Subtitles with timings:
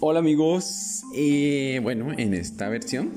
[0.00, 3.12] Hola amigos, eh, bueno, en esta versión,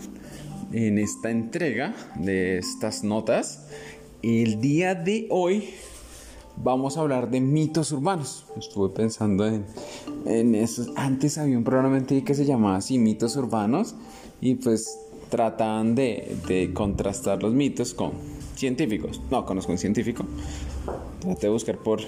[0.71, 3.67] en esta entrega de estas notas,
[4.21, 5.71] el día de hoy
[6.55, 8.45] vamos a hablar de mitos urbanos.
[8.57, 9.65] Estuve pensando en,
[10.25, 10.85] en eso.
[10.95, 13.95] Antes había un programa que se llamaba así, mitos urbanos,
[14.39, 14.97] y pues
[15.29, 18.13] trataban de, de contrastar los mitos con
[18.55, 19.21] científicos.
[19.29, 20.25] No conozco un científico.
[21.19, 21.99] Traté de buscar por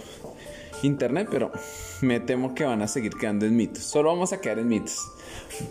[0.83, 1.51] internet, pero
[2.01, 3.83] me temo que van a seguir quedando en mitos.
[3.83, 4.97] Solo vamos a quedar en mitos.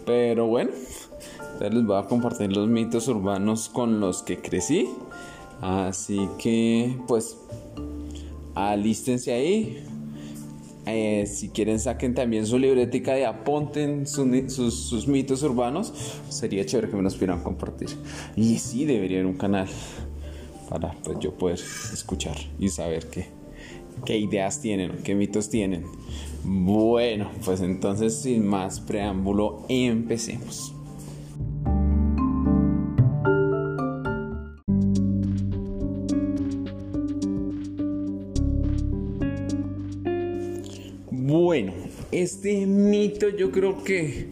[0.06, 0.70] Pero bueno,
[1.60, 4.88] les voy a compartir los mitos urbanos con los que crecí.
[5.60, 7.36] Así que, pues,
[8.54, 9.84] alístense ahí.
[10.86, 15.92] Eh, si quieren, saquen también su libretica y apunten sus, mitos urbanos.
[16.28, 17.90] Sería chévere que me los pudieran compartir.
[18.36, 19.68] Y sí, debería haber un canal
[20.68, 21.58] para pues, yo poder
[21.92, 23.39] escuchar y saber qué
[24.04, 25.84] qué ideas tienen, qué mitos tienen.
[26.44, 30.74] Bueno, pues entonces sin más preámbulo, empecemos.
[41.10, 41.72] Bueno,
[42.10, 44.28] este mito yo creo que,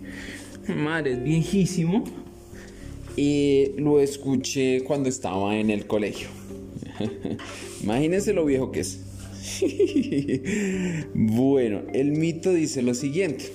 [0.69, 2.05] madre, es viejísimo.
[3.17, 6.29] Y lo escuché cuando estaba en el colegio.
[7.83, 9.08] Imagínense lo viejo que es.
[11.15, 13.47] bueno, el mito dice lo siguiente.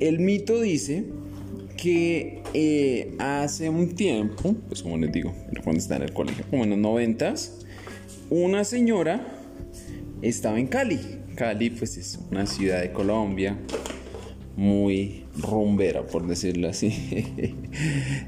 [0.00, 1.04] El mito dice
[1.76, 6.64] que eh, hace un tiempo, pues como les digo, cuando está en el colegio, como
[6.64, 7.58] en los noventas,
[8.30, 9.38] una señora
[10.22, 10.98] estaba en Cali.
[11.34, 13.58] Cali pues es una ciudad de Colombia
[14.56, 16.90] muy rumbera, por decirlo así.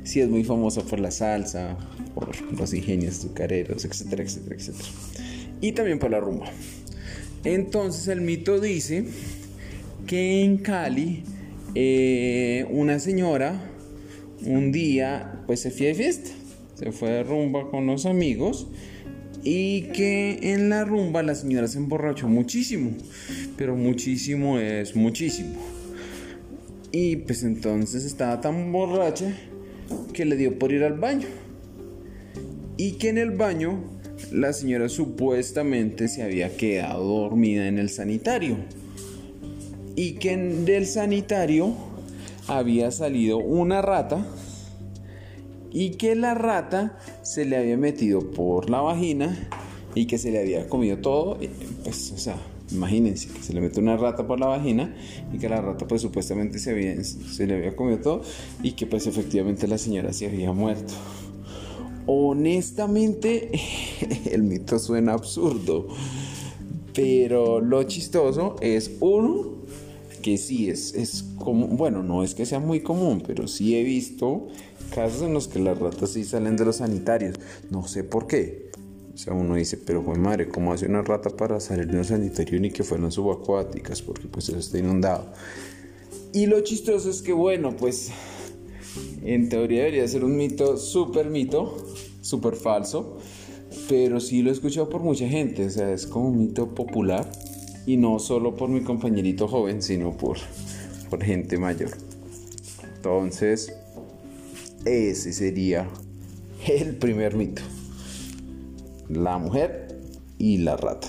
[0.05, 1.77] sí es muy famosa por la salsa,
[2.15, 4.89] por los ingenios azucareros, etcétera, etcétera, etcétera.
[5.61, 6.47] Y también por la rumba.
[7.45, 9.05] Entonces el mito dice
[10.07, 11.23] que en Cali
[11.75, 13.71] eh, una señora
[14.47, 16.31] un día pues se fue de fiesta,
[16.75, 18.67] se fue de rumba con los amigos
[19.43, 22.93] y que en la rumba la señora se emborrachó muchísimo,
[23.59, 25.55] pero muchísimo es muchísimo.
[26.93, 29.37] Y pues entonces estaba tan borracha
[30.15, 31.27] que le dio por ir al baño.
[32.77, 33.94] Y que en el baño
[34.33, 38.57] la señora supuestamente se había quedado dormida en el sanitario
[39.97, 41.75] y que del sanitario
[42.49, 44.27] había salido una rata
[45.71, 49.37] y que la rata se le había metido por la vagina
[49.95, 51.39] y que se le había comido todo,
[51.83, 52.37] pues o sea,
[52.71, 54.95] imagínense que se le mete una rata por la vagina
[55.33, 58.23] y que la rata pues supuestamente se, se le había comido todo
[58.63, 60.95] y que pues efectivamente la señora se había muerto.
[62.07, 63.51] Honestamente,
[64.31, 65.89] el mito suena absurdo,
[66.95, 69.55] pero lo chistoso es uno
[70.23, 73.83] que sí es, es como, bueno, no es que sea muy común, pero sí he
[73.83, 74.49] visto
[74.95, 77.37] casos en los que las ratas sí salen de los sanitarios.
[77.71, 78.71] No sé por qué.
[79.13, 82.05] O sea, uno dice, pero fue madre, ¿cómo hace una rata para salir de un
[82.05, 84.03] sanitario ni que fueran subacuáticas?
[84.03, 85.33] Porque pues eso está inundado.
[86.33, 88.11] Y lo chistoso es que, bueno, pues
[89.23, 91.77] en teoría debería ser un mito, súper mito,
[92.21, 93.19] súper falso,
[93.89, 97.31] pero sí lo he escuchado por mucha gente, o sea, es como un mito popular
[97.87, 100.39] y no solo por mi compañerito joven, sino por,
[101.11, 101.91] por gente mayor.
[102.97, 103.73] Entonces,
[104.85, 105.89] ese sería
[106.67, 107.63] el primer mito.
[109.09, 109.99] La mujer
[110.39, 111.09] y la rata.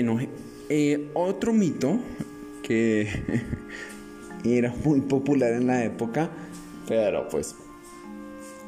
[0.00, 0.20] Bueno,
[0.68, 1.98] eh, otro mito
[2.62, 3.08] que
[4.44, 6.30] era muy popular en la época,
[6.86, 7.56] pero pues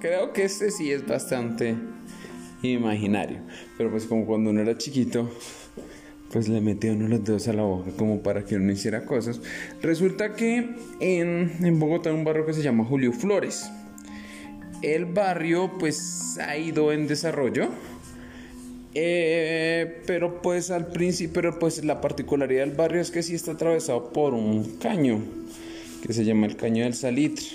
[0.01, 1.77] creo que este sí es bastante
[2.63, 3.39] imaginario.
[3.79, 5.31] Pero pues como cuando uno era chiquito,
[6.33, 9.41] pues le metía uno los dedos a la boca como para que uno hiciera cosas.
[9.81, 10.69] Resulta que
[10.99, 13.71] en, en Bogotá hay un barrio que se llama Julio Flores.
[14.83, 17.69] El barrio pues ha ido en desarrollo
[18.95, 23.53] eh, pero pues al principio, pero pues la particularidad del barrio es que sí está
[23.53, 25.23] atravesado por un caño
[26.05, 27.47] que se llama el caño del salitre.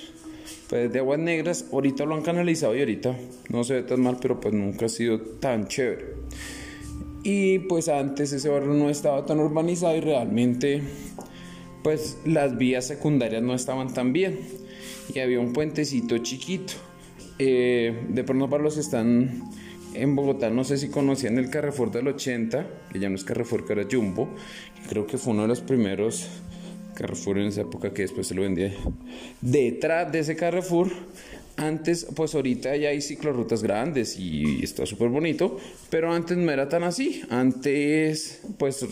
[0.69, 3.15] Pues de aguas negras, ahorita lo han canalizado y ahorita
[3.49, 6.05] no se ve tan mal, pero pues nunca ha sido tan chévere.
[7.23, 10.81] Y pues antes ese barrio no estaba tan urbanizado y realmente
[11.83, 14.39] pues las vías secundarias no estaban tan bien.
[15.13, 16.73] Y había un puentecito chiquito.
[17.37, 19.43] Eh, de pronto para los que están
[20.01, 23.65] en Bogotá, no sé si conocían el Carrefour del 80, que ya no es Carrefour,
[23.65, 24.29] que era Jumbo,
[24.89, 26.27] creo que fue uno de los primeros
[26.95, 28.73] Carrefour en esa época que después se lo vendía.
[29.41, 30.91] Detrás de ese Carrefour,
[31.57, 35.57] antes, pues ahorita ya hay ciclorrutas grandes y está súper bonito,
[35.89, 37.21] pero antes no era tan así.
[37.29, 38.85] Antes, pues,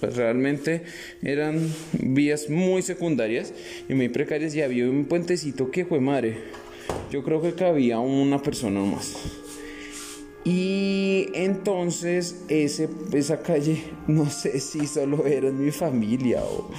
[0.00, 0.84] pues, realmente
[1.22, 1.70] eran
[2.00, 3.52] vías muy secundarias
[3.88, 6.38] y muy precarias y había un puentecito que fue madre.
[7.10, 9.14] Yo creo que cabía una persona más.
[10.46, 16.70] Y entonces ese, esa calle, no sé si solo era mi familia o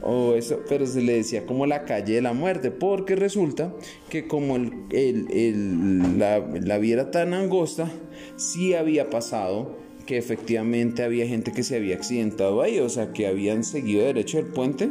[0.00, 3.74] o eso, pero se le decía como la calle de la muerte, porque resulta
[4.08, 7.90] que como el, la, la vía era tan angosta,
[8.36, 13.26] sí había pasado que efectivamente había gente que se había accidentado ahí, o sea, que
[13.26, 14.88] habían seguido derecho el puente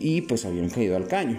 [0.00, 1.38] y pues habían caído al caño.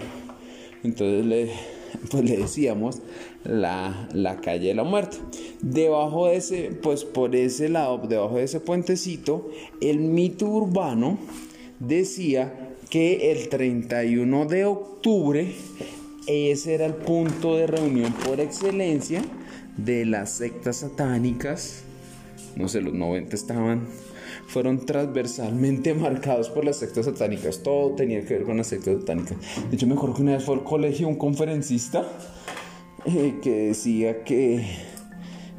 [0.84, 1.50] Entonces le,
[2.12, 3.00] pues le decíamos
[3.44, 5.18] la, la, calle de la muerte.
[5.62, 9.50] Debajo de ese, pues por ese lado, debajo de ese puentecito,
[9.82, 11.18] el mito urbano
[11.80, 15.54] decía que el 31 de octubre
[16.30, 19.24] ese era el punto de reunión por excelencia
[19.78, 21.82] de las sectas satánicas.
[22.56, 23.88] No sé, los 90 estaban,
[24.50, 27.64] fueron transversalmente marcados por las sectas satánicas.
[27.64, 29.38] Todo tenía que ver con las sectas satánicas.
[29.70, 32.06] De hecho, me acuerdo que una vez fue al colegio un conferencista
[33.06, 34.66] eh, que decía que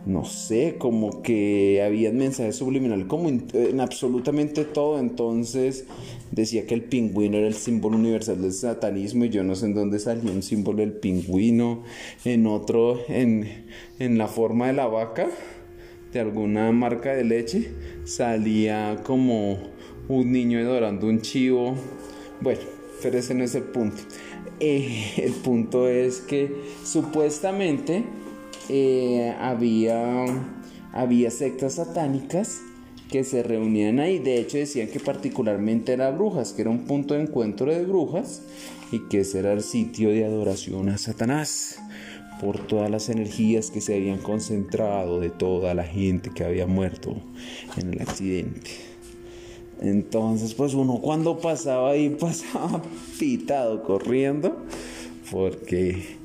[0.07, 4.99] no sé, como que había mensajes subliminales, como en, absolutamente todo.
[4.99, 5.85] Entonces
[6.31, 9.75] decía que el pingüino era el símbolo universal del satanismo y yo no sé en
[9.75, 11.83] dónde salió un símbolo del pingüino,
[12.25, 13.67] en otro, en,
[13.99, 15.29] en la forma de la vaca,
[16.13, 17.71] de alguna marca de leche,
[18.05, 19.59] salía como
[20.09, 21.75] un niño adorando un chivo.
[22.41, 22.61] Bueno,
[23.03, 24.03] pero ese no es el punto.
[24.59, 26.53] Eh, el punto es que
[26.85, 28.05] supuestamente
[28.69, 30.27] eh, había,
[30.93, 32.61] había sectas satánicas
[33.09, 34.19] que se reunían ahí.
[34.19, 38.43] De hecho, decían que particularmente era brujas, que era un punto de encuentro de brujas
[38.93, 41.81] y que ese era el sitio de adoración a Satanás
[42.41, 47.17] por todas las energías que se habían concentrado de toda la gente que había muerto
[47.77, 48.71] en el accidente.
[49.81, 52.83] Entonces, pues uno cuando pasaba ahí pasaba
[53.19, 54.65] pitado corriendo
[55.31, 56.19] porque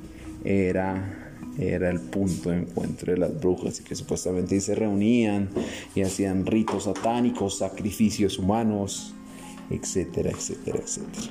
[0.44, 1.22] era
[1.58, 5.48] era el punto de encuentro de las brujas y que supuestamente se reunían
[5.94, 9.14] y hacían ritos satánicos, sacrificios humanos,
[9.70, 11.28] etcétera, etcétera, etcétera.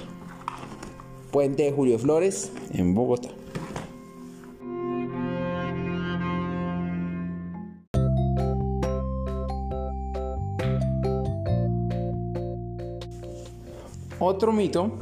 [1.31, 3.29] Puente de Julio Flores en Bogotá.
[14.27, 14.98] Otro mito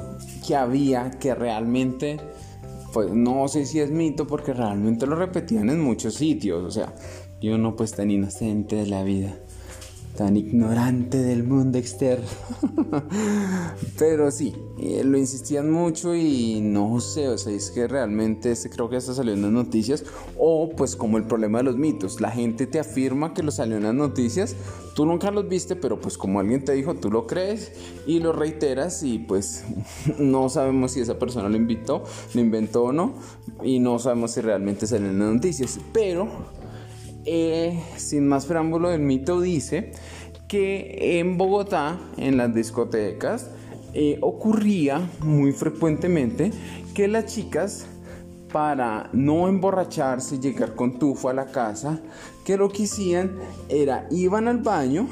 [0.46, 2.20] que había que realmente
[2.92, 6.94] pues no sé si es mito porque realmente lo repetían en muchos sitios, o sea,
[7.40, 9.34] yo no pues tan inocente de la vida,
[10.16, 12.28] tan ignorante del mundo externo.
[13.98, 18.70] Pero sí, eh, lo insistían mucho y no sé, o sea, es que realmente este
[18.70, 20.04] creo que está saliendo en las noticias
[20.38, 23.78] o pues como el problema de los mitos, la gente te afirma que lo salió
[23.78, 24.56] en las noticias,
[24.96, 27.72] tú nunca los viste, pero pues como alguien te dijo, tú lo crees
[28.06, 29.64] y lo reiteras y pues
[30.20, 33.16] no sabemos si esa persona lo invitó, lo inventó o no
[33.64, 36.28] y no sabemos si realmente salió en las noticias, pero
[37.26, 39.92] eh, sin más preámbulo, el mito dice
[40.48, 43.50] que en Bogotá, en las discotecas,
[43.94, 46.52] eh, ocurría muy frecuentemente
[46.94, 47.86] que las chicas,
[48.52, 52.00] para no emborracharse y llegar con tufo a la casa,
[52.46, 53.32] que lo que hacían
[53.68, 55.08] era iban al baño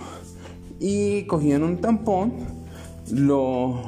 [0.80, 2.34] y cogían un tampón,
[3.12, 3.82] lo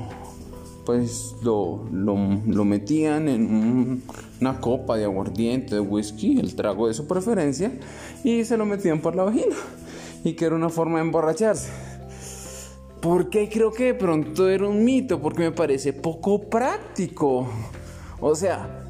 [0.86, 4.02] pues lo, lo, metían en
[4.42, 7.72] una copa de aguardiente, de whisky, el trago de su preferencia,
[8.24, 9.56] y se lo metían por la vagina.
[10.24, 11.70] Y que era una forma de emborracharse.
[13.02, 17.48] Porque creo que de pronto era un mito, porque me parece poco práctico.
[18.22, 18.86] O sea,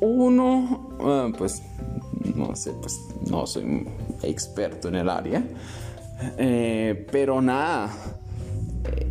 [0.00, 1.62] uno, ah, pues,
[2.34, 3.00] no sé, pues
[3.30, 3.88] no soy
[4.22, 5.44] experto en el área.
[6.36, 7.92] Eh, pero nada,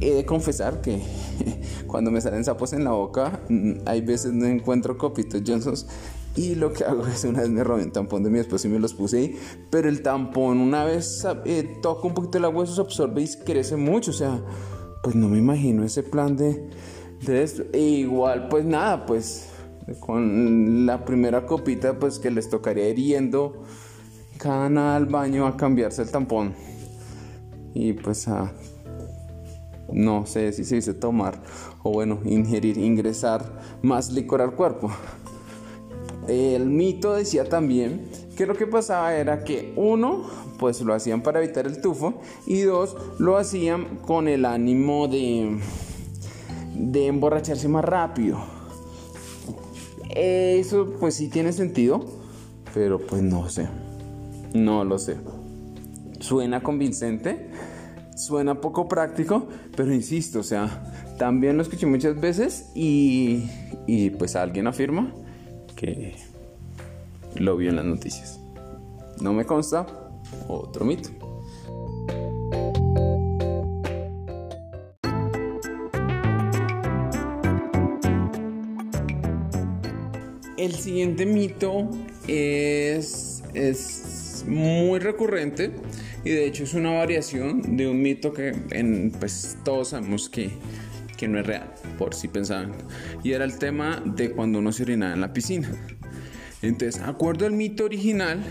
[0.01, 1.01] he de confesar que
[1.88, 5.88] cuando me salen sapos en la boca, mm, hay veces no encuentro copitos Johnsons
[6.35, 8.71] y lo que hago es una vez me robé un tampón de mi esposo y
[8.71, 12.63] me los puse ahí, pero el tampón una vez eh, toca un poquito el agua,
[12.63, 14.41] eso se absorbe y crece mucho, o sea,
[15.03, 16.69] pues no me imagino ese plan de,
[17.25, 17.63] de esto.
[17.73, 19.49] E igual, pues nada, pues
[19.99, 23.21] con la primera copita, pues que les tocaría ir
[24.37, 26.53] cada nada al baño a cambiarse el tampón.
[27.73, 28.53] Y pues a
[29.91, 31.41] no sé si se dice tomar
[31.83, 34.89] o bueno, ingerir, ingresar más licor al cuerpo.
[36.27, 40.24] El mito decía también que lo que pasaba era que uno,
[40.60, 45.60] pues lo hacían para evitar el tufo y dos, lo hacían con el ánimo de
[46.75, 48.39] de emborracharse más rápido.
[50.15, 52.06] Eso pues sí tiene sentido,
[52.74, 53.68] pero pues no sé.
[54.53, 55.18] No lo sé.
[56.20, 57.50] Suena convincente,
[58.15, 63.50] suena poco práctico, pero insisto, o sea, también lo escuché muchas veces y,
[63.88, 65.13] y pues alguien afirma
[67.35, 68.39] lo vio en las noticias.
[69.21, 69.85] No me consta,
[70.47, 71.09] otro mito.
[80.57, 81.89] El siguiente mito
[82.27, 85.71] es, es muy recurrente
[86.23, 90.51] y de hecho es una variación de un mito que en, pues, todos sabemos que,
[91.17, 92.74] que no es real, por si pensaban.
[93.24, 95.70] Y era el tema de cuando uno se orinaba en la piscina.
[96.62, 98.41] Entonces, acuerdo al mito original,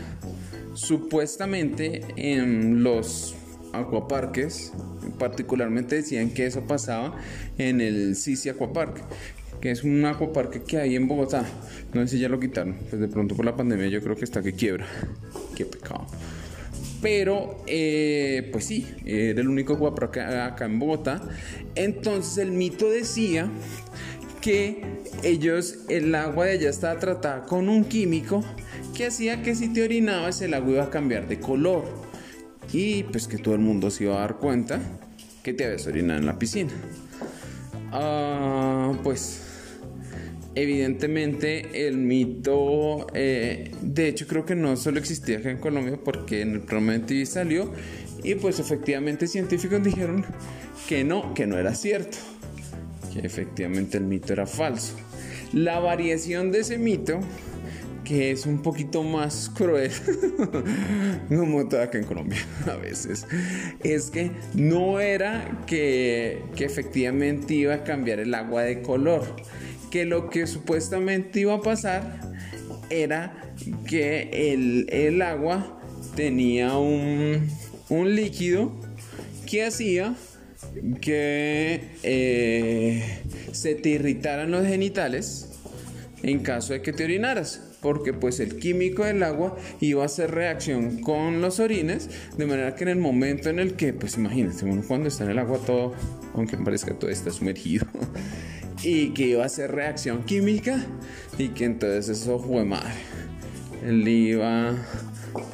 [0.74, 3.34] supuestamente en los
[3.72, 4.72] acuaparques,
[5.18, 7.16] particularmente decían que eso pasaba
[7.58, 9.02] en el Sisi Aquapark,
[9.60, 11.44] que es un acuaparque que hay en Bogotá.
[11.94, 14.24] No sé si ya lo quitaron, pues de pronto por la pandemia yo creo que
[14.24, 14.86] está que quiebra.
[15.56, 16.06] Qué pecado.
[17.02, 21.20] Pero, eh, pues sí, era el único acuaparque acá en Bogotá.
[21.74, 23.50] Entonces el mito decía
[24.40, 24.82] que
[25.22, 28.44] ellos, el agua de allá estaba tratada con un químico
[28.94, 31.84] que hacía que si te orinabas el agua iba a cambiar de color.
[32.72, 34.80] Y pues que todo el mundo se iba a dar cuenta
[35.42, 36.72] que te habías orinado en la piscina.
[37.90, 39.41] Ah, pues
[40.54, 46.42] Evidentemente el mito, eh, de hecho creo que no solo existía acá en Colombia porque
[46.42, 47.72] en el programa de TV salió
[48.22, 50.26] y pues efectivamente científicos dijeron
[50.86, 52.18] que no, que no era cierto,
[53.12, 54.94] que efectivamente el mito era falso.
[55.54, 57.20] La variación de ese mito,
[58.04, 59.90] que es un poquito más cruel,
[61.28, 62.40] como todo acá en Colombia
[62.70, 63.26] a veces,
[63.82, 69.24] es que no era que, que efectivamente iba a cambiar el agua de color
[69.92, 72.18] que lo que supuestamente iba a pasar
[72.88, 73.52] era
[73.86, 74.54] que
[74.88, 75.78] el, agua
[76.16, 77.46] tenía un,
[77.90, 78.72] líquido
[79.46, 80.14] que hacía
[81.02, 83.20] que eh,
[83.52, 85.50] se te irritaran los genitales
[86.22, 90.30] en caso de que te orinaras porque pues el químico del agua iba a hacer
[90.30, 92.08] reacción con los orines
[92.38, 95.32] de manera que en el momento en el que pues imagínate uno cuando está en
[95.32, 95.92] el agua todo
[96.34, 97.86] aunque parezca todo está sumergido
[98.82, 100.84] y que iba a hacer reacción química
[101.38, 102.92] y que entonces eso fue madre.
[103.84, 104.76] Él iba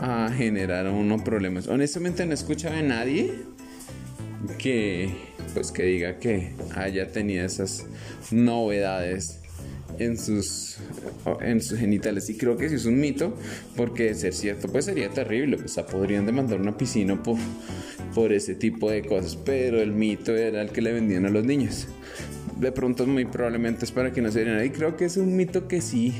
[0.00, 1.68] a generar unos problemas.
[1.68, 3.32] Honestamente no escuchaba a nadie
[4.58, 5.10] que
[5.54, 7.86] pues que diga que haya tenido esas
[8.30, 9.40] novedades
[9.98, 10.76] en sus
[11.40, 13.34] en sus genitales y creo que sí es un mito
[13.76, 17.38] porque de ser cierto pues sería terrible pues podrían demandar una piscina por,
[18.14, 21.44] por ese tipo de cosas pero el mito era el que le vendían a los
[21.44, 21.88] niños
[22.58, 25.36] de pronto muy probablemente es para que no se den Y creo que es un
[25.36, 26.14] mito que sí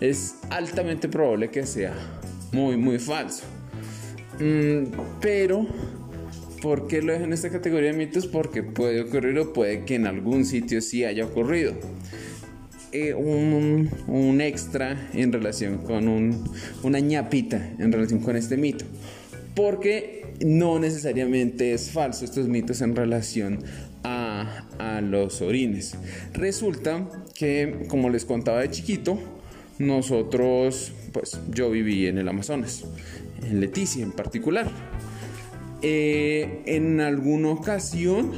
[0.00, 1.94] es altamente probable que sea
[2.52, 3.44] muy, muy falso.
[4.40, 5.66] Mm, pero,
[6.60, 8.26] ¿por qué lo dejo en esta categoría de mitos?
[8.26, 11.74] Porque puede ocurrir o puede que en algún sitio sí haya ocurrido.
[12.90, 16.44] Eh, un, un, extra en relación con un,
[16.82, 18.84] una ñapita en relación con este mito.
[19.54, 23.60] Porque no necesariamente es falso estos mitos en relación
[24.78, 25.96] a, los orines.
[26.32, 29.18] Resulta que, como les contaba de chiquito,
[29.78, 32.84] nosotros, pues yo viví en el Amazonas,
[33.42, 34.70] en Leticia en particular.
[35.82, 38.32] Eh, en alguna ocasión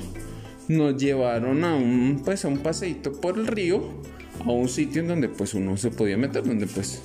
[0.68, 3.82] nos llevaron a un, pues, a un paseito por el río,
[4.40, 7.02] a un sitio en donde pues uno se podía meter, donde pues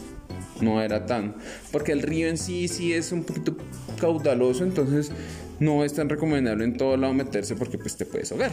[0.61, 1.35] no era tan,
[1.71, 3.55] porque el río en sí sí es un poquito
[3.99, 5.11] caudaloso, entonces
[5.59, 8.51] no es tan recomendable en todo lado meterse porque pues te puedes ahogar.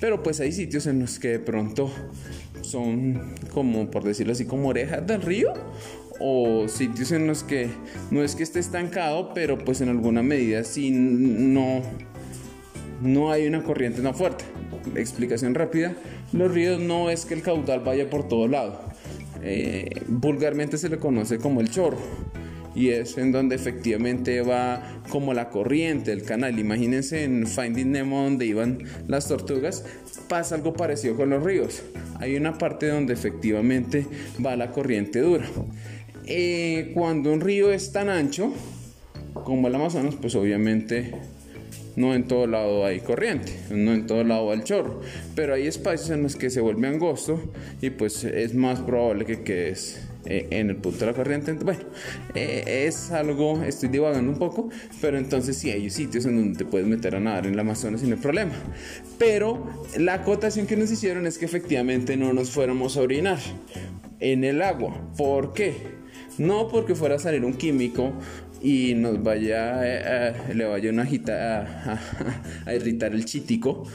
[0.00, 1.90] Pero pues hay sitios en los que de pronto
[2.62, 5.52] son como, por decirlo así, como orejas del río
[6.20, 7.68] o sitios en los que
[8.10, 11.82] no es que esté estancado, pero pues en alguna medida sí no,
[13.02, 14.44] no hay una corriente tan fuerte.
[14.94, 15.94] Explicación rápida,
[16.32, 18.80] los ríos no es que el caudal vaya por todo lado.
[19.42, 21.98] Eh, vulgarmente se le conoce como el chorro
[22.74, 26.58] y es en donde efectivamente va como la corriente del canal.
[26.58, 29.84] Imagínense en Finding Nemo donde iban las tortugas,
[30.28, 31.82] pasa algo parecido con los ríos.
[32.20, 34.06] Hay una parte donde efectivamente
[34.44, 35.46] va la corriente dura.
[36.26, 38.52] Eh, cuando un río es tan ancho
[39.34, 41.12] como el Amazonas, pues obviamente
[41.96, 45.00] no en todo lado hay corriente, no en todo lado el chorro,
[45.34, 47.40] pero hay espacios en los que se vuelve angosto
[47.80, 51.52] y pues es más probable que quedes eh, en el punto de la corriente.
[51.52, 51.82] Bueno,
[52.34, 56.64] eh, es algo, estoy divagando un poco, pero entonces sí hay sitios en donde te
[56.64, 58.52] puedes meter a nadar en el Amazonas sin el problema.
[59.18, 63.38] Pero la acotación que nos hicieron es que efectivamente no nos fuéramos a orinar
[64.20, 64.96] en el agua.
[65.16, 65.74] ¿Por qué?
[66.38, 68.12] No porque fuera a salir un químico
[68.62, 72.00] y nos vaya, eh, le vaya una agita
[72.66, 73.86] a, irritar el chítico.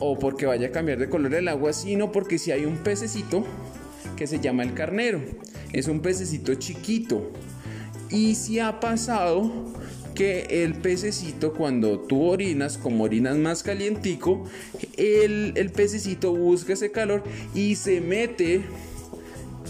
[0.00, 3.46] o porque vaya a cambiar de color el agua, sino porque si hay un pececito
[4.16, 5.20] que se llama el carnero.
[5.72, 7.32] Es un pececito chiquito.
[8.10, 9.72] Y si ha pasado
[10.14, 14.44] que el pececito cuando tú orinas, como orinas más calientico,
[14.96, 18.62] el, el pececito busca ese calor y se mete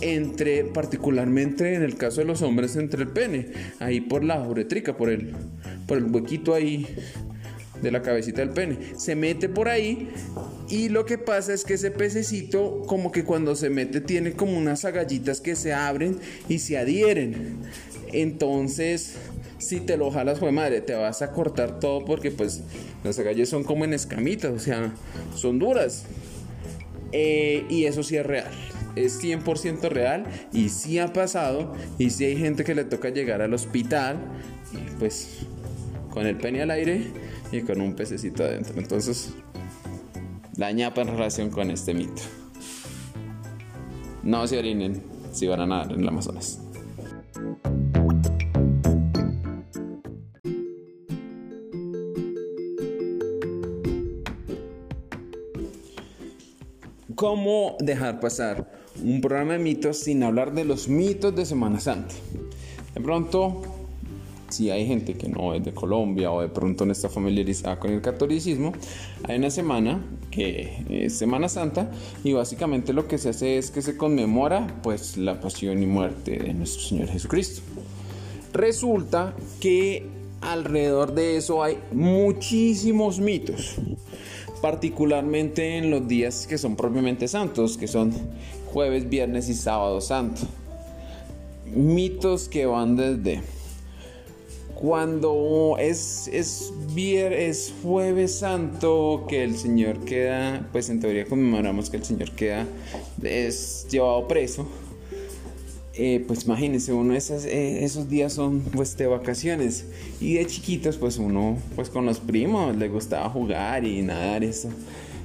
[0.00, 4.96] entre, particularmente en el caso de los hombres, entre el pene, ahí por la uretrica,
[4.96, 5.34] por el,
[5.86, 6.94] por el huequito ahí
[7.80, 8.78] de la cabecita del pene.
[8.96, 10.10] Se mete por ahí
[10.68, 14.56] y lo que pasa es que ese pececito como que cuando se mete tiene como
[14.56, 16.18] unas agallitas que se abren
[16.48, 17.58] y se adhieren.
[18.12, 19.14] Entonces,
[19.58, 22.62] si te lo jalas, fue madre, te vas a cortar todo porque pues
[23.02, 24.92] las agallas son como en escamitas, o sea,
[25.34, 26.04] son duras.
[27.12, 28.50] Eh, y eso sí es real.
[28.96, 31.74] Es 100% real y sí ha pasado.
[31.98, 34.18] Y sí hay gente que le toca llegar al hospital
[34.98, 35.38] pues
[36.10, 37.02] con el pene al aire
[37.52, 38.74] y con un pececito adentro.
[38.78, 39.30] Entonces,
[40.56, 42.22] la ñapa en relación con este mito.
[44.22, 46.60] No se orinen si van a nadar en el Amazonas.
[57.14, 58.70] ¿Cómo dejar pasar
[59.02, 62.14] un programa de mitos sin hablar de los mitos de Semana Santa?
[62.94, 63.62] De pronto
[64.54, 67.92] si hay gente que no es de Colombia o de pronto no está familiarizada con
[67.92, 68.72] el catolicismo,
[69.24, 71.90] hay una semana que es Semana Santa
[72.22, 76.38] y básicamente lo que se hace es que se conmemora pues la pasión y muerte
[76.38, 77.62] de nuestro Señor Jesucristo.
[78.52, 80.06] Resulta que
[80.40, 83.76] alrededor de eso hay muchísimos mitos,
[84.62, 88.12] particularmente en los días que son propiamente santos, que son
[88.72, 90.42] jueves, viernes y sábado santo.
[91.66, 93.42] Mitos que van desde
[94.84, 101.96] cuando es, es, es jueves santo que el Señor queda, pues en teoría conmemoramos que
[101.96, 102.66] el Señor queda,
[103.22, 104.66] es llevado preso.
[105.94, 109.86] Eh, pues imagínense, uno esas, eh, esos días son pues de vacaciones
[110.20, 114.68] y de chiquitos pues uno pues con los primos le gustaba jugar y nadar eso.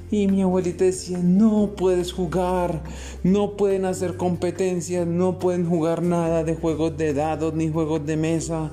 [0.09, 2.81] Y mi abuelita decía, no puedes jugar,
[3.23, 8.15] no pueden hacer competencias, no pueden jugar nada de juegos de dados ni juegos de
[8.15, 8.71] mesa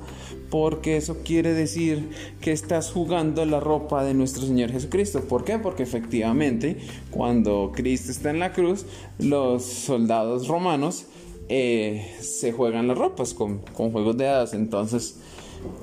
[0.51, 5.23] porque eso quiere decir que estás jugando la ropa de nuestro Señor Jesucristo.
[5.23, 5.59] ¿Por qué?
[5.59, 6.79] Porque efectivamente
[7.11, 8.87] cuando Cristo está en la cruz,
[9.19, 11.07] los soldados romanos
[11.49, 14.55] eh, se juegan las ropas con, juegos de hadas.
[14.55, 15.19] Entonces,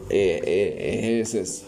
[0.10, 1.65] eh, eh, es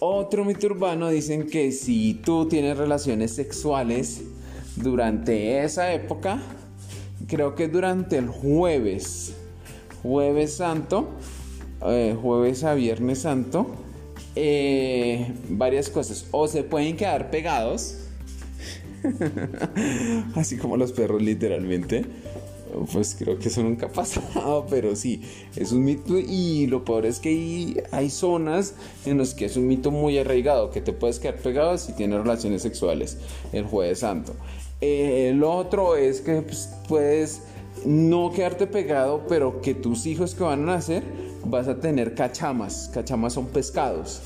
[0.00, 1.08] otro mito urbano.
[1.08, 4.22] Dicen que si tú tienes relaciones sexuales
[4.76, 6.40] durante esa época,
[7.28, 9.34] creo que durante el jueves,
[10.02, 11.08] jueves santo,
[11.86, 13.66] eh, jueves a viernes santo,
[14.34, 16.26] eh, varias cosas.
[16.30, 17.98] O se pueden quedar pegados,
[20.34, 22.04] así como los perros literalmente.
[22.90, 25.20] Pues creo que eso nunca ha pasado, pero sí,
[25.56, 29.66] es un mito y lo peor es que hay, zonas en las que es un
[29.66, 33.18] mito muy arraigado, que te puedes quedar pegado si tienes relaciones sexuales
[33.52, 34.32] el jueves santo.
[34.80, 37.42] Eh, lo otro es que pues, puedes
[37.84, 41.02] no quedarte pegado, pero que tus hijos que van a nacer
[41.44, 42.90] vas a tener cachamas.
[42.92, 44.20] Cachamas son pescados.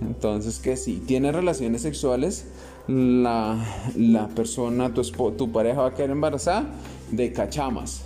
[0.00, 2.46] Entonces que si tienes relaciones sexuales,
[2.86, 5.02] la, persona, tu,
[5.32, 6.66] tu pareja va a quedar embarazada
[7.10, 8.02] de cachamas.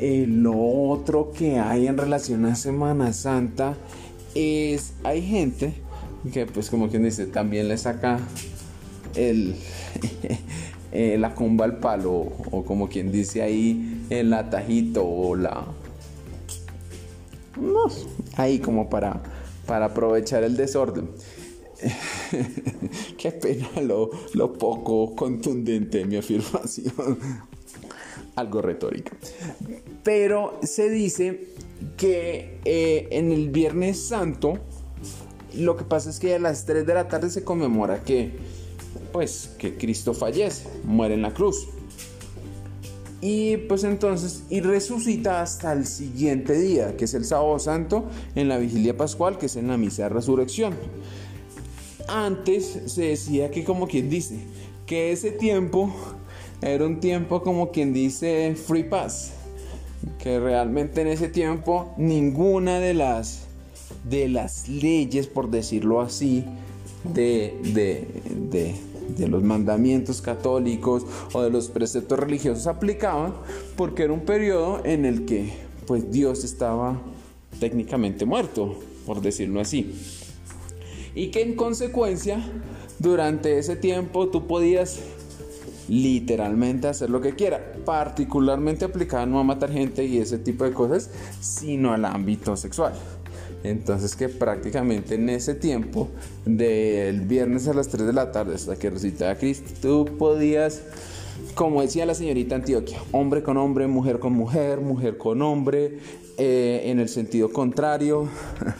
[0.00, 0.56] lo
[0.90, 3.76] otro que hay en relación a Semana Santa
[4.34, 5.74] es, hay gente
[6.32, 8.20] que pues como quien dice, también le saca
[9.14, 9.56] el,
[10.92, 12.12] eh, la comba al palo
[12.50, 15.64] o como quien dice ahí el atajito o la
[18.36, 19.22] ahí como para,
[19.66, 21.08] para aprovechar el desorden.
[23.18, 24.10] Qué pena lo,
[24.54, 26.92] poco contundente de mi afirmación.
[28.36, 29.16] Algo retórica.
[30.04, 31.48] Pero se dice
[31.96, 34.58] que eh, en el Viernes Santo
[35.54, 38.32] lo que pasa es que a las 3 de la tarde se conmemora que
[39.12, 41.68] pues que Cristo fallece, muere en la cruz.
[43.20, 48.04] Y pues entonces, y resucita hasta el siguiente día, que es el sábado santo,
[48.34, 50.74] en la vigilia pascual, que es en la misa de resurrección.
[52.06, 54.38] Antes se decía que como quien dice,
[54.86, 55.92] que ese tiempo
[56.62, 59.32] era un tiempo como quien dice free pass,
[60.18, 63.48] que realmente en ese tiempo ninguna de las
[64.08, 66.44] de las leyes, por decirlo así,
[67.04, 68.06] de, de,
[68.50, 68.74] de,
[69.16, 73.34] los mandamientos católicos o de los preceptos religiosos aplicaban,
[73.76, 75.52] porque era un periodo en el que
[75.86, 77.00] pues Dios estaba
[77.58, 79.94] técnicamente muerto, por decirlo así.
[81.14, 82.40] Y que en consecuencia,
[82.98, 85.00] durante ese tiempo tú podías
[85.88, 90.72] literalmente hacer lo que quiera, particularmente aplicado no a matar gente y ese tipo de
[90.72, 92.92] cosas, sino al ámbito sexual.
[93.64, 96.08] Entonces que prácticamente en ese tiempo,
[96.44, 100.82] del viernes a las 3 de la tarde hasta que resucitaba Cristo, tú podías,
[101.54, 105.98] como decía la señorita Antioquia, hombre con hombre, mujer con mujer, mujer con hombre,
[106.38, 108.28] eh, en el sentido contrario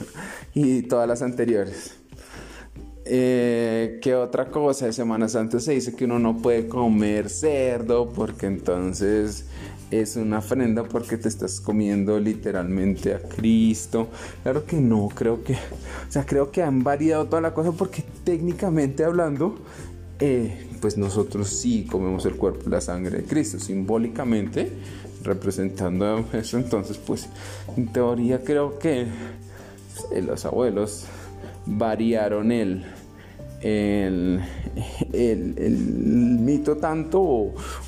[0.53, 1.95] y todas las anteriores.
[3.11, 4.85] Eh, ¿Qué otra cosa?
[4.85, 9.45] De Semana Santa se dice que uno no puede comer cerdo porque entonces
[9.91, 14.09] es una ofrenda porque te estás comiendo literalmente a Cristo.
[14.43, 18.03] Claro que no, creo que, o sea, creo que han variado toda la cosa porque
[18.23, 19.57] técnicamente hablando,
[20.19, 24.71] eh, pues nosotros sí comemos el cuerpo y la sangre de Cristo, simbólicamente
[25.23, 26.57] representando eso.
[26.57, 27.27] Entonces, pues
[27.75, 31.05] en teoría creo que eh, los abuelos
[31.65, 32.85] variaron el
[33.61, 34.41] el,
[35.13, 35.77] el,
[36.39, 37.21] mito tanto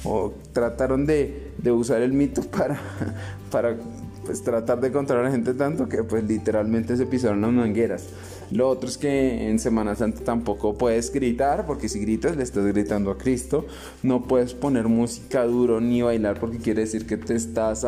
[0.03, 2.79] o, trataron de, de, usar el mito para,
[3.51, 3.75] para
[4.25, 8.07] pues, tratar de controlar a la gente tanto que pues literalmente se pisaron las mangueras.
[8.51, 12.65] Lo otro es que en Semana Santa tampoco puedes gritar, porque si gritas le estás
[12.65, 13.65] gritando a Cristo.
[14.03, 17.87] No puedes poner música duro ni bailar porque quiere decir que te estás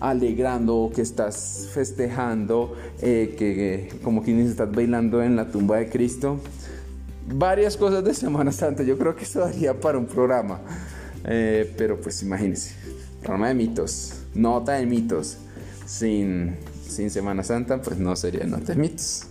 [0.00, 5.90] alegrando o que estás festejando, eh, que como quienes estás bailando en la tumba de
[5.90, 6.40] Cristo
[7.34, 8.82] varias cosas de Semana Santa.
[8.82, 10.60] Yo creo que eso daría para un programa.
[11.24, 12.74] Eh, pero pues imagínense,
[13.20, 15.38] programa de mitos, nota de mitos.
[15.86, 19.26] Sin, sin Semana Santa, pues no sería nota de mitos.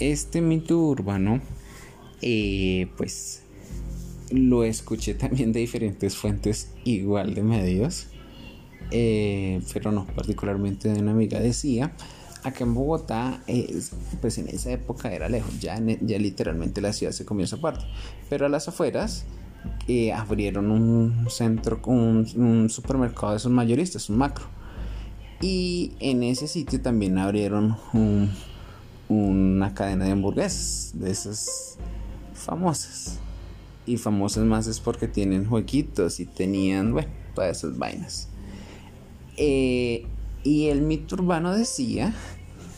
[0.00, 1.40] Este mito urbano,
[2.22, 3.42] eh, pues
[4.30, 8.06] lo escuché también de diferentes fuentes igual de medios,
[8.90, 11.92] eh, pero no, particularmente de una amiga decía,
[12.42, 13.42] acá en Bogotá,
[14.20, 17.84] pues en esa época era lejos, ya, ya literalmente la ciudad se comió esa parte,
[18.28, 19.24] pero a las afueras
[19.88, 24.46] eh, abrieron un centro, un, un supermercado de esos mayoristas, un macro.
[25.42, 27.76] Y en ese sitio también abrieron
[29.08, 31.78] una cadena de hamburguesas, de esas
[32.34, 33.20] famosas
[33.86, 38.28] y famosas más es porque tienen jueguitos y tenían, bueno, todas esas vainas.
[39.36, 40.06] Eh,
[40.42, 42.14] y el mito urbano decía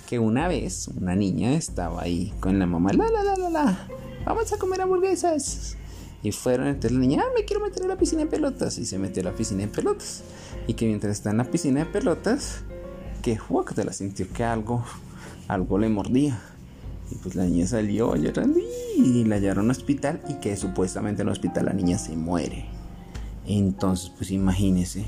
[0.08, 3.88] que una vez una niña estaba ahí con la mamá, la, la, la, la, la,
[4.24, 5.76] vamos a comer hamburguesas.
[6.22, 8.78] Y fueron, entonces la niña, ah, me quiero meter a la piscina de pelotas.
[8.78, 10.22] Y se metió a la piscina de pelotas.
[10.68, 12.62] Y que mientras está en la piscina de pelotas,
[13.22, 13.38] que
[13.74, 14.84] te la sintió que algo,
[15.48, 16.40] algo le mordía.
[17.10, 21.32] Y pues la niña salió y la llevaron al hospital y que supuestamente en el
[21.32, 22.66] hospital la niña se muere.
[23.46, 25.04] Entonces, pues imagínese.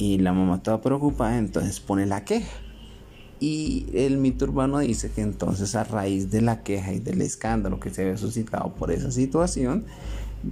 [0.00, 2.56] Y la mamá estaba preocupada, entonces pone la queja.
[3.40, 7.80] Y el mito urbano dice que entonces a raíz de la queja y del escándalo
[7.80, 9.86] que se había suscitado por esa situación,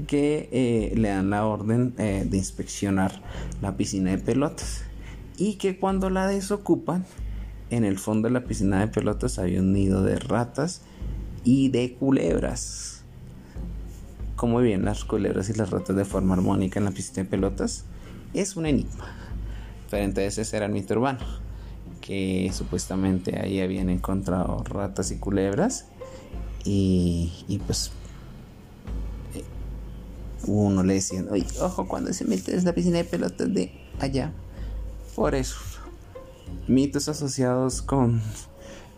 [0.09, 3.23] que eh, le dan la orden eh, de inspeccionar
[3.63, 4.83] la piscina de pelotas.
[5.37, 7.05] Y que cuando la desocupan,
[7.71, 10.83] en el fondo de la piscina de pelotas había un nido de ratas
[11.45, 13.05] y de culebras.
[14.35, 17.85] ¿Cómo viven las culebras y las ratas de forma armónica en la piscina de pelotas?
[18.35, 19.26] Es un enigma.
[19.91, 21.21] Pero entonces ese era el mito urbano.
[22.01, 25.87] Que supuestamente ahí habían encontrado ratas y culebras.
[26.65, 27.93] Y, y pues
[29.35, 29.45] eh,
[30.47, 34.33] uno le decía, oye, ojo cuando se mete en la piscina de pelotas de allá.
[35.15, 35.57] Por eso
[36.69, 38.21] mitos asociados con,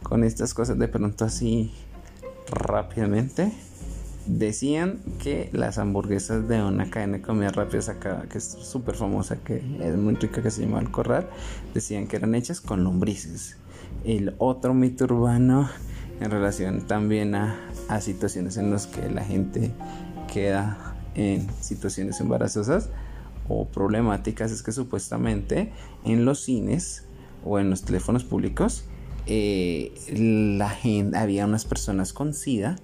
[0.03, 1.73] con estas cosas de pronto así
[2.51, 3.53] rápidamente.
[4.29, 9.63] Decían que las hamburguesas de una cadena de comida rápida que es súper famosa, que
[9.81, 11.31] es muy rica, que se llama El Corral,
[11.73, 13.57] decían que eran hechas con lombrices.
[14.05, 15.71] El otro mito urbano
[16.21, 19.73] en relación también a, a situaciones en las que la gente
[20.31, 22.91] queda en situaciones embarazosas
[23.49, 25.73] o problemáticas es que supuestamente
[26.05, 27.05] en los cines
[27.45, 28.85] o en los teléfonos públicos,
[29.27, 29.93] eh,
[30.57, 32.77] la gente, había unas personas con SIDA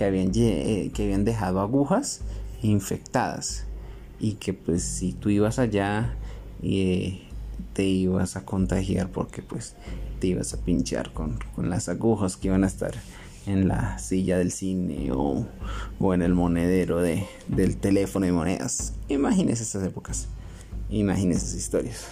[0.00, 2.22] que habían, eh, que habían dejado agujas
[2.62, 3.64] infectadas
[4.18, 6.14] y que pues si tú ibas allá
[6.62, 7.24] y,
[7.74, 9.74] te ibas a contagiar porque pues
[10.18, 12.94] te ibas a pinchar con, las agujas que iban a estar
[13.44, 15.46] en la silla del cine o,
[16.14, 18.94] en el monedero de, del teléfono de monedas.
[19.10, 20.28] Imagínese esas épocas,
[20.88, 22.06] imagínese esas historias.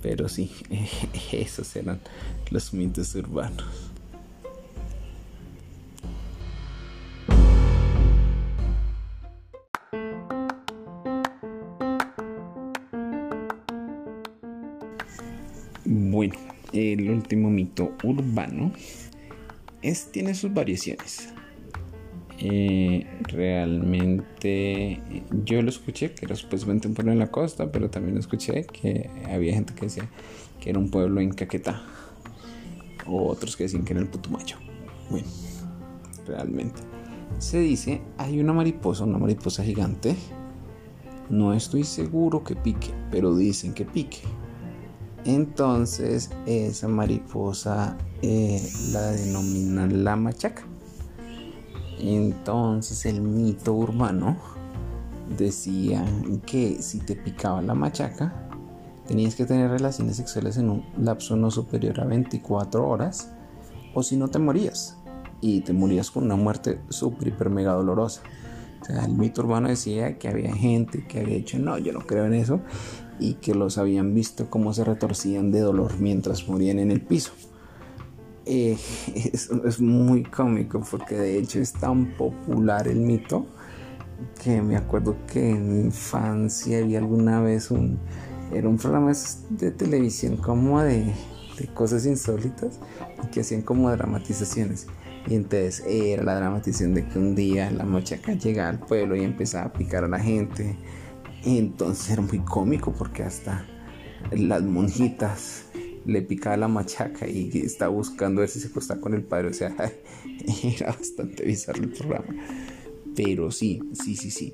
[0.00, 0.52] Pero sí,
[1.32, 2.00] esos eran
[2.52, 3.91] los mitos urbanos.
[16.72, 18.72] El último mito urbano
[19.82, 21.28] es, tiene sus variaciones.
[22.38, 25.00] Eh, realmente
[25.44, 29.10] yo lo escuché que era supuestamente un pueblo en la costa, pero también escuché que
[29.30, 30.08] había gente que decía
[30.60, 31.82] que era un pueblo en Caquetá,
[33.06, 34.56] o otros que decían que era el Putumayo.
[35.08, 35.26] Bueno,
[36.26, 36.80] realmente
[37.38, 40.16] se dice hay una mariposa, una mariposa gigante.
[41.30, 44.18] No estoy seguro que pique, pero dicen que pique.
[45.24, 48.60] Entonces esa mariposa eh,
[48.92, 50.62] la denominan la machaca.
[51.98, 54.36] Entonces el mito urbano
[55.36, 56.04] decía
[56.44, 58.48] que si te picaba la machaca,
[59.06, 63.32] tenías que tener relaciones sexuales en un lapso no superior a 24 horas
[63.94, 64.98] o si no te morías.
[65.40, 68.22] Y te morías con una muerte súper, hiper, mega dolorosa.
[68.80, 72.00] O sea, el mito urbano decía que había gente que había dicho, no, yo no
[72.00, 72.60] creo en eso,
[73.18, 77.32] y que los habían visto cómo se retorcían de dolor mientras morían en el piso.
[78.44, 78.76] Eh,
[79.32, 83.46] es, muy cómico porque de hecho es tan popular el mito
[84.42, 87.98] que me acuerdo que en mi infancia había alguna vez un
[88.52, 89.12] era un programa
[89.50, 91.12] de televisión como de,
[91.58, 92.80] de cosas insólitas
[93.32, 94.88] que hacían como dramatizaciones
[95.28, 99.22] y entonces era la dramatización de que un día la mochaca llegaba al pueblo y
[99.22, 100.76] empezaba a picar a la gente
[101.44, 103.66] entonces era muy cómico porque hasta
[104.30, 105.64] las monjitas
[106.04, 109.48] le picaba la machaca y estaba buscando ver si se acostaba con el padre.
[109.48, 109.74] O sea,
[110.62, 112.34] era bastante bizarro el programa.
[113.14, 114.52] Pero sí, sí, sí, sí.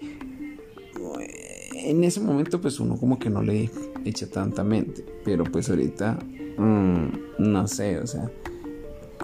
[1.75, 3.71] En ese momento pues uno como que no le
[4.05, 5.05] echa tanta mente.
[5.25, 6.19] Pero pues ahorita,
[6.57, 7.07] mm,
[7.39, 8.31] no sé, o sea,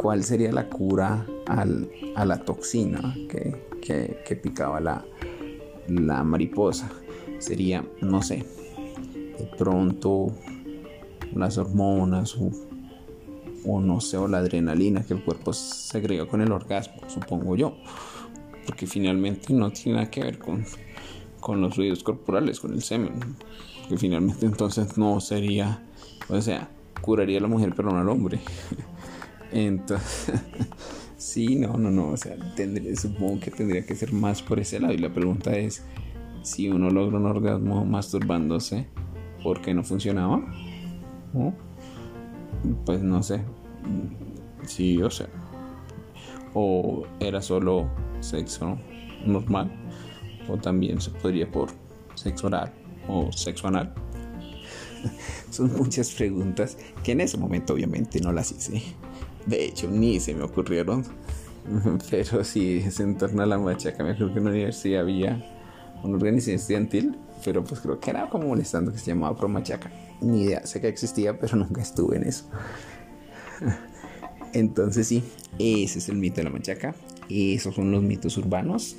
[0.01, 4.81] ¿cuál sería la cura a la toxina que, picaba
[5.89, 6.91] la mariposa?
[7.39, 8.45] Sería, no sé,
[9.39, 10.33] de pronto
[11.35, 12.37] las hormonas
[13.65, 17.77] o, no sé, o la adrenalina que el cuerpo segrega con el orgasmo, supongo yo.
[18.67, 20.65] Porque finalmente no tiene nada que ver con,
[21.41, 23.37] con los ruidos corporales, con el semen.
[23.89, 25.83] Que finalmente entonces no sería,
[26.29, 26.71] o sea,
[27.03, 28.41] curaría a la mujer pero no al hombre.
[29.53, 30.41] Entonces,
[31.17, 34.81] sí, no, no, no, o sea, tendría, supongo que tendría que ser más por ese
[34.81, 34.95] lado.
[34.95, 35.83] Y la pregunta es,
[36.45, 38.87] si uno logra un orgasmo masturbándose,
[39.43, 40.45] ¿por qué no funcionaba?
[42.85, 43.43] Pues no sé.
[44.67, 45.29] Sí, o sea.
[46.53, 47.89] O era solo
[48.21, 48.79] sexo
[49.27, 49.73] normal.
[50.49, 51.71] O también se podría por
[52.15, 52.73] sexo oral
[53.09, 53.95] o sexo anal.
[55.51, 58.83] Son muchas preguntas que en ese momento obviamente no las hice.
[59.47, 61.05] De hecho, ni se me ocurrieron.
[62.11, 64.05] Pero sí, es en torno a la machaca.
[64.05, 65.54] Me acuerdo que en la universidad había
[66.05, 67.19] una organización estudiantil.
[67.45, 69.91] Pero pues creo que era como molestando que se llamaba Pro Machaca
[70.25, 72.45] ni idea, sé que existía, pero nunca estuve en eso.
[74.53, 75.23] Entonces sí,
[75.59, 76.95] ese es el mito de la machaca.
[77.29, 78.97] Esos son los mitos urbanos.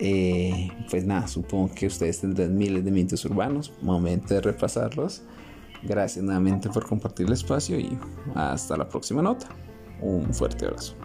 [0.00, 3.72] Eh, pues nada, supongo que ustedes tendrán miles de mitos urbanos.
[3.82, 5.22] Momento de repasarlos.
[5.82, 7.96] Gracias nuevamente por compartir el espacio y
[8.34, 9.48] hasta la próxima nota.
[10.00, 10.96] Un fuerte abrazo.